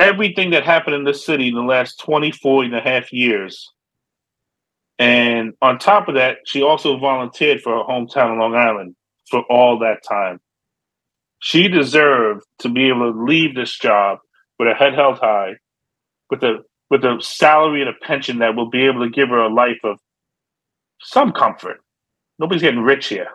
[0.00, 3.70] everything that happened in this city in the last 24 and a half years.
[4.98, 8.96] And on top of that, she also volunteered for her hometown in Long Island
[9.30, 10.40] for all that time.
[11.46, 14.18] She deserved to be able to leave this job
[14.58, 15.52] with her head held high,
[16.28, 19.38] with a with a salary and a pension that will be able to give her
[19.38, 20.00] a life of
[21.00, 21.76] some comfort.
[22.40, 23.28] Nobody's getting rich here.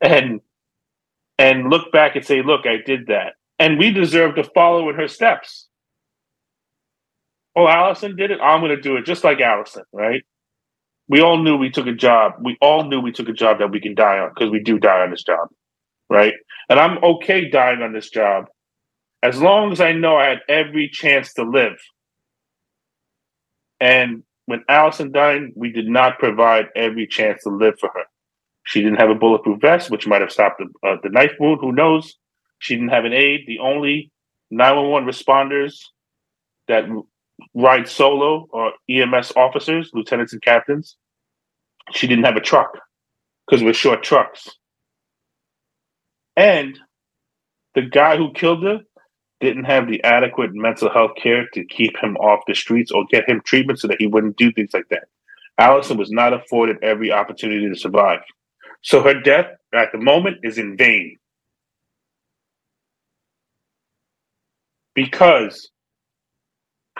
[0.00, 0.40] And
[1.38, 3.32] and look back and say, look, I did that.
[3.58, 5.66] And we deserve to follow in her steps.
[7.56, 8.38] Oh, Alison did it.
[8.40, 10.22] I'm going to do it just like Alison, right?
[11.08, 12.34] We all knew we took a job.
[12.40, 14.78] We all knew we took a job that we can die on because we do
[14.78, 15.48] die on this job,
[16.08, 16.34] right?
[16.68, 18.46] And I'm okay dying on this job
[19.22, 21.78] as long as I know I had every chance to live.
[23.80, 28.04] And when Alison died, we did not provide every chance to live for her.
[28.64, 31.58] She didn't have a bulletproof vest, which might have stopped the, uh, the knife wound.
[31.60, 32.14] Who knows?
[32.58, 33.44] She didn't have an aide.
[33.46, 34.12] The only
[34.50, 35.80] 911 responders
[36.68, 36.84] that
[37.54, 40.96] ride solo are EMS officers, lieutenants, and captains.
[41.92, 42.78] She didn't have a truck
[43.46, 44.48] because we're short trucks.
[46.36, 46.78] And
[47.74, 48.80] the guy who killed her
[49.40, 53.28] didn't have the adequate mental health care to keep him off the streets or get
[53.28, 55.08] him treatment so that he wouldn't do things like that.
[55.58, 58.20] Alison was not afforded every opportunity to survive.
[58.82, 61.18] So her death at the moment is in vain.
[64.94, 65.70] Because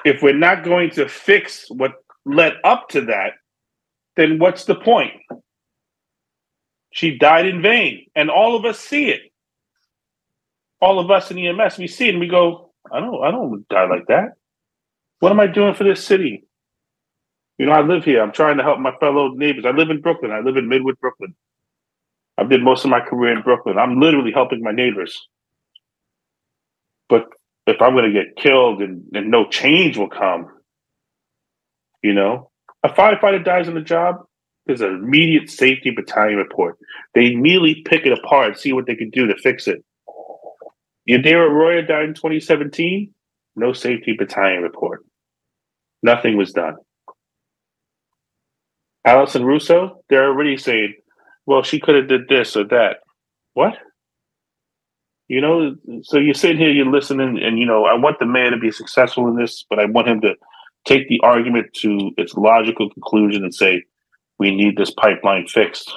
[0.05, 1.93] if we're not going to fix what
[2.25, 3.33] led up to that,
[4.17, 5.13] then what's the point?
[6.97, 9.21] She died in vain, and all of us see it
[10.81, 13.69] all of us in EMS, we see it and we go, I don't, I don't
[13.69, 14.35] die like that.
[15.21, 16.45] What am I doing for this city?
[17.59, 18.23] You know, I live here.
[18.23, 19.65] I'm trying to help my fellow neighbors.
[19.67, 20.31] I live in Brooklyn.
[20.31, 21.35] I live in Midwood, Brooklyn.
[22.37, 23.79] I've did most of my career in Brooklyn.
[23.79, 25.27] I'm literally helping my neighbors.
[27.09, 27.25] But
[27.67, 30.49] if I'm going to get killed and, and no change will come,
[32.03, 32.51] you know,
[32.83, 34.26] a firefighter dies on the job,
[34.67, 36.79] there's an immediate safety battalion report.
[37.15, 39.85] They immediately pick it apart, and see what they can do to fix it.
[41.09, 43.13] Yadira Arroyo died in 2017.
[43.55, 45.05] No safety battalion report.
[46.03, 46.77] Nothing was done.
[49.05, 50.95] Alison Russo, they're already saying,
[51.47, 52.97] well, she could have did this or that.
[53.55, 53.79] What?
[55.29, 58.51] You know, so you're sitting here, you're listening, and you know, I want the man
[58.51, 60.35] to be successful in this, but I want him to
[60.85, 63.85] take the argument to its logical conclusion and say,
[64.39, 65.93] we need this pipeline fixed.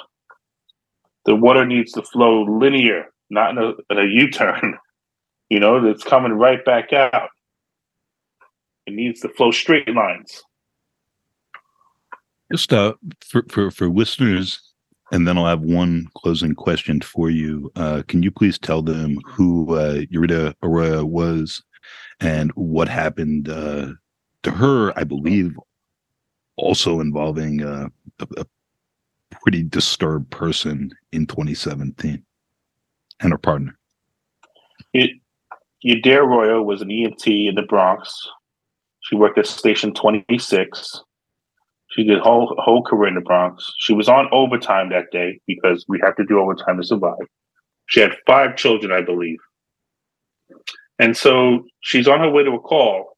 [1.26, 4.78] The water needs to flow linear, not in a, in a U-turn.
[5.50, 7.30] you know, that's coming right back out.
[8.86, 10.42] It needs to flow straight lines.
[12.50, 14.60] Just uh, for, for, for listeners,
[15.12, 17.70] and then I'll have one closing question for you.
[17.76, 21.62] Uh, can you please tell them who uh, Yadira Arroyo was
[22.20, 23.88] and what happened uh,
[24.42, 24.96] to her?
[24.98, 25.56] I believe
[26.60, 27.88] also involving uh,
[28.20, 28.46] a, a
[29.42, 32.22] pretty disturbed person in 2017
[33.20, 33.76] and her partner.
[34.92, 35.10] It
[35.84, 38.14] Yadira Arroyo was an EMT in the Bronx.
[39.00, 41.02] She worked at Station 26.
[41.92, 43.72] She did whole whole career in the Bronx.
[43.78, 47.26] She was on overtime that day because we have to do overtime to survive.
[47.86, 49.38] She had five children, I believe.
[50.98, 53.16] And so she's on her way to a call,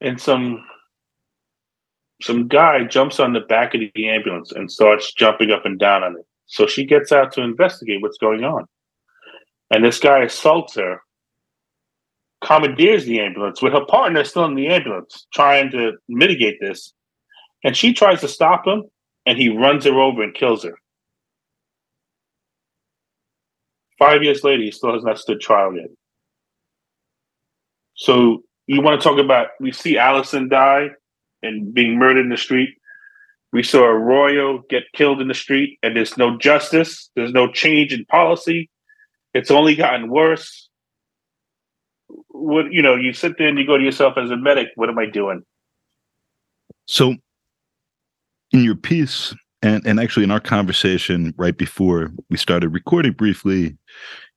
[0.00, 0.64] and some
[2.22, 6.02] some guy jumps on the back of the ambulance and starts jumping up and down
[6.02, 6.26] on it.
[6.46, 8.66] So she gets out to investigate what's going on.
[9.70, 11.00] And this guy assaults her,
[12.42, 16.92] commandeers the ambulance with her partner still in the ambulance, trying to mitigate this.
[17.62, 18.84] And she tries to stop him,
[19.26, 20.76] and he runs her over and kills her.
[23.98, 25.88] Five years later, he still has not stood trial yet.
[27.94, 29.48] So you want to talk about?
[29.60, 30.88] We see Alison die
[31.42, 32.70] and being murdered in the street.
[33.52, 37.10] We saw Arroyo get killed in the street, and there's no justice.
[37.16, 38.70] There's no change in policy.
[39.34, 40.68] It's only gotten worse.
[42.28, 44.68] What you know, you sit there and you go to yourself as a medic.
[44.76, 45.42] What am I doing?
[46.86, 47.14] So,
[48.52, 53.76] in your piece, and and actually in our conversation right before we started recording briefly,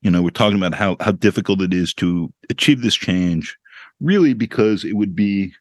[0.02, 3.56] you know, we're talking about how how difficult it is to achieve this change,
[4.00, 5.52] really because it would be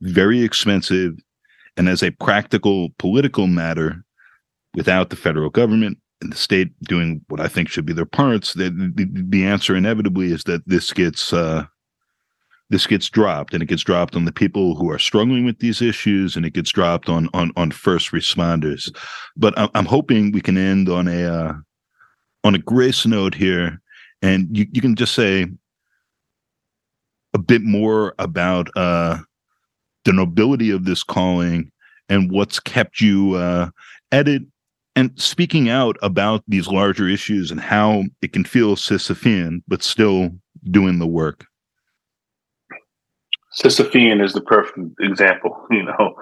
[0.00, 1.14] very expensive
[1.76, 4.04] and as a practical political matter
[4.74, 8.54] without the federal government and the state doing what I think should be their parts,
[8.54, 11.64] the, the, the answer inevitably is that this gets uh,
[12.70, 15.82] this gets dropped, and it gets dropped on the people who are struggling with these
[15.82, 18.94] issues, and it gets dropped on on on first responders.
[19.36, 21.52] But I'm, I'm hoping we can end on a uh,
[22.44, 23.80] on a grace note here,
[24.22, 25.46] and you you can just say
[27.34, 29.18] a bit more about uh,
[30.04, 31.70] the nobility of this calling
[32.08, 33.70] and what's kept you uh,
[34.10, 34.42] at it
[34.94, 40.30] and speaking out about these larger issues and how it can feel Sisyphean, but still
[40.70, 41.46] doing the work.
[43.58, 45.58] Sisyphean is the perfect example.
[45.70, 46.14] You know,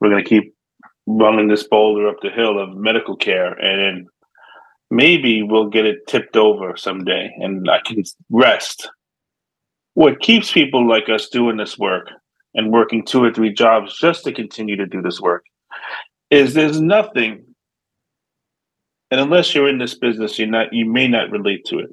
[0.00, 0.54] we're going to keep
[1.06, 4.06] running this boulder up the hill of medical care, and then
[4.90, 8.90] maybe we'll get it tipped over someday, and I can rest.
[9.94, 12.08] What keeps people like us doing this work
[12.54, 15.44] and working two or three jobs just to continue to do this work
[16.30, 17.44] is there's nothing
[19.10, 21.90] and unless you're in this business you're not you may not relate to it.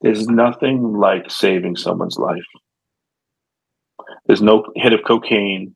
[0.00, 2.44] There's nothing like saving someone's life.
[4.26, 5.74] There's no hit of cocaine.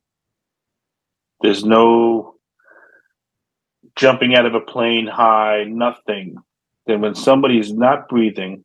[1.42, 2.36] There's no
[3.96, 6.36] jumping out of a plane high nothing.
[6.86, 8.64] Then when somebody's not breathing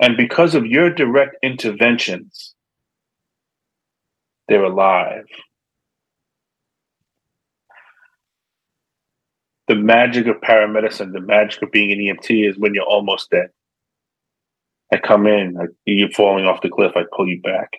[0.00, 2.51] and because of your direct interventions
[4.48, 5.24] they're alive.
[9.68, 13.48] The magic of paramedicine, the magic of being an EMT is when you're almost dead.
[14.92, 17.70] I come in, I, you're falling off the cliff, I pull you back.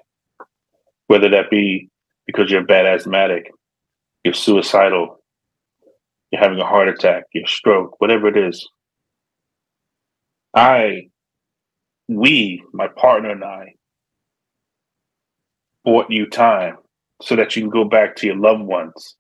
[1.08, 1.90] Whether that be
[2.26, 3.52] because you're a bad asthmatic,
[4.24, 5.20] you're suicidal,
[6.32, 8.68] you're having a heart attack, your stroke, whatever it is.
[10.56, 11.10] I,
[12.08, 13.76] we, my partner and I,
[15.84, 16.78] bought you time
[17.22, 19.16] so that you can go back to your loved ones,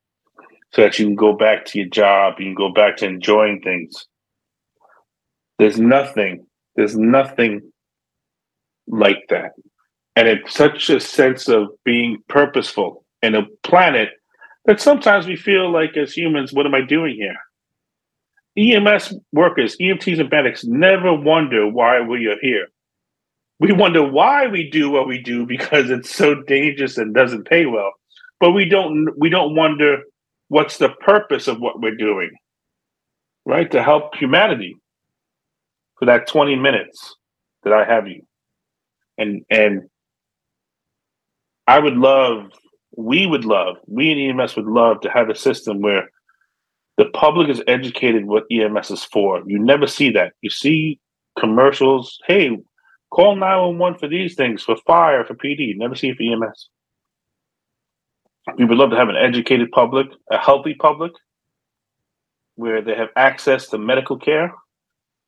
[0.71, 3.61] so that you can go back to your job, you can go back to enjoying
[3.61, 4.07] things.
[5.59, 6.45] There's nothing,
[6.75, 7.61] there's nothing
[8.87, 9.51] like that.
[10.15, 14.09] And it's such a sense of being purposeful in a planet
[14.65, 17.37] that sometimes we feel like as humans, what am I doing here?
[18.55, 22.67] EMS workers, EMTs and medics never wonder why we are here
[23.63, 27.65] we wonder why we do what we do because it's so dangerous and doesn't pay
[27.65, 27.93] well.
[28.41, 29.99] But we don't we don't wonder
[30.49, 32.31] what's the purpose of what we're doing
[33.45, 33.71] right?
[33.71, 34.75] To help humanity
[35.97, 37.15] for that 20 minutes
[37.63, 38.23] that i have you.
[39.17, 39.83] And and
[41.65, 42.51] i would love
[42.97, 46.09] we would love we in ems would love to have a system where
[46.97, 49.41] the public is educated what ems is for.
[49.47, 50.33] You never see that.
[50.41, 50.99] You see
[51.39, 52.57] commercials hey
[53.13, 55.77] Call 911 for these things, for fire, for PD.
[55.77, 56.69] Never see it for EMS.
[58.57, 61.11] We would love to have an educated public, a healthy public,
[62.55, 64.51] where they have access to medical care.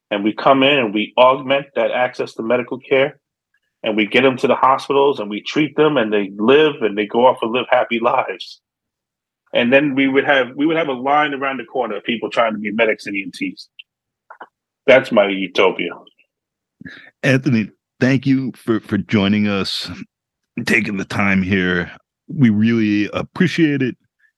[0.10, 3.20] And we come in and we augment that access to medical care.
[3.84, 6.98] And we get them to the hospitals and we treat them and they live and
[6.98, 8.62] they go off and live happy lives.
[9.54, 12.32] And then we would have we would have a line around the corner of people
[12.32, 13.68] trying to be medics and EMTs.
[14.88, 15.92] That's my utopia.
[17.22, 19.90] Anthony, thank you for for joining us,
[20.66, 21.92] taking the time here.
[22.28, 23.96] We really appreciate it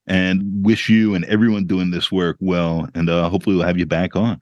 [0.07, 2.87] and wish you and everyone doing this work well.
[2.95, 4.39] And uh, hopefully, we'll have you back on.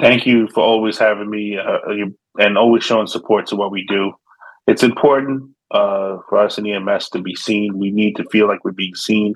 [0.00, 1.78] Thank you for always having me uh,
[2.38, 4.12] and always showing support to what we do.
[4.66, 7.78] It's important uh, for us in EMS to be seen.
[7.78, 9.34] We need to feel like we're being seen.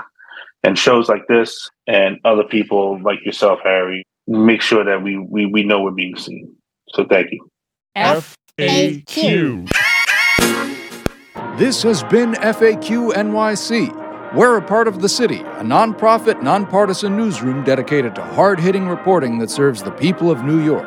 [0.62, 5.46] and shows like this and other people like yourself, Harry, make sure that we we,
[5.46, 6.54] we know we're being seen.
[6.94, 7.46] So thank you.
[8.56, 9.68] FAQ.
[11.58, 14.32] This has been FAQ NYC.
[14.32, 19.38] We're a part of the city, a nonprofit, nonpartisan newsroom dedicated to hard hitting reporting
[19.38, 20.86] that serves the people of New York.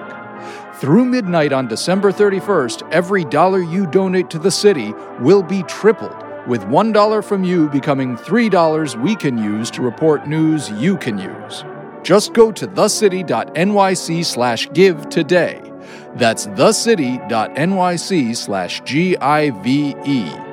[0.76, 6.16] Through midnight on December 31st, every dollar you donate to the city will be tripled,
[6.48, 11.66] with $1 from you becoming $3 we can use to report news you can use.
[12.02, 15.67] Just go to thecity.nyc slash give today.
[16.16, 20.48] That's thecity.nyc slash G-I-V-E.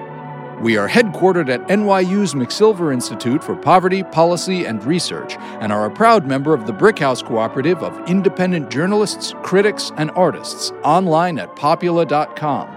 [0.61, 5.91] We are headquartered at NYU's McSilver Institute for Poverty, Policy, and Research and are a
[5.91, 12.68] proud member of the Brickhouse Cooperative of independent journalists, critics, and artists online at popula.com.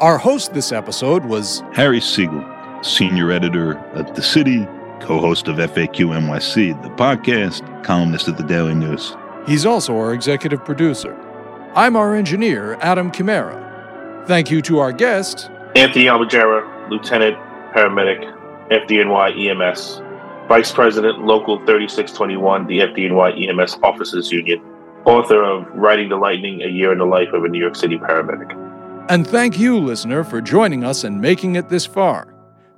[0.00, 2.44] Our host this episode was Harry Siegel,
[2.82, 4.64] senior editor at The City,
[5.00, 9.16] co host of FAQ NYC, the podcast, columnist at the Daily News.
[9.46, 11.16] He's also our executive producer.
[11.74, 14.24] I'm our engineer, Adam Chimera.
[14.26, 17.36] Thank you to our guest, Anthony Almojera, Lieutenant
[17.74, 18.34] Paramedic,
[18.70, 20.02] FDNY EMS,
[20.48, 24.60] Vice President, Local 3621, the FDNY EMS Officers Union,
[25.04, 27.96] author of Riding the Lightning, A Year in the Life of a New York City
[27.98, 28.52] Paramedic.
[29.10, 32.34] and thank you, listener, for joining us and making it this far.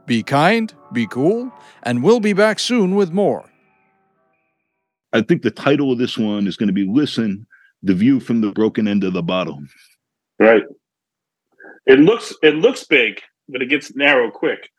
[0.06, 3.44] Be kind, be cool, and we'll be back soon with more.
[5.12, 7.46] I think the title of this one is going to be Listen,
[7.82, 9.62] the View from the Broken End of the Bottle.
[10.38, 10.64] Right.
[11.86, 14.70] It looks it looks big, but it gets narrow quick.